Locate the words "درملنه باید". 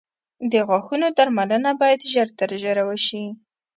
1.17-2.09